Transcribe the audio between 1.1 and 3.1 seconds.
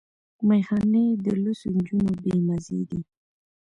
د لوڅو جونو بې مزې دي